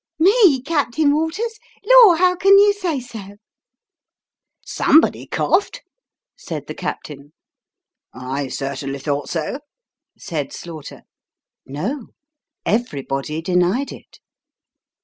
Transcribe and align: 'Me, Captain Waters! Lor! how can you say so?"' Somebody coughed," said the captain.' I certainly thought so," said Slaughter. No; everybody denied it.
'Me, 0.19 0.63
Captain 0.63 1.13
Waters! 1.13 1.59
Lor! 1.85 2.15
how 2.17 2.35
can 2.35 2.57
you 2.57 2.73
say 2.73 2.99
so?"' 2.99 3.35
Somebody 4.65 5.27
coughed," 5.27 5.83
said 6.35 6.65
the 6.65 6.73
captain.' 6.73 7.33
I 8.35 8.47
certainly 8.47 8.97
thought 8.97 9.29
so," 9.29 9.59
said 10.17 10.53
Slaughter. 10.53 11.03
No; 11.67 12.07
everybody 12.65 13.43
denied 13.43 13.91
it. 13.91 14.17